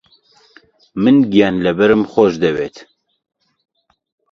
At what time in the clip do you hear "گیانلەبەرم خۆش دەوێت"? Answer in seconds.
1.31-2.75